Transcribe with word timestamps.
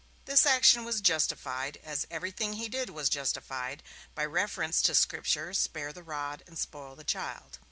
This 0.25 0.47
action 0.47 0.83
was 0.83 0.99
justified, 0.99 1.77
as 1.83 2.07
everything 2.09 2.53
he 2.53 2.67
did 2.67 2.89
was 2.89 3.07
justified, 3.07 3.83
by 4.15 4.25
reference 4.25 4.81
to 4.81 4.95
Scripture 4.95 5.53
'Spare 5.53 5.93
the 5.93 6.01
rod 6.01 6.41
and 6.47 6.57
spoil 6.57 6.95
the 6.95 7.03
child'. 7.03 7.59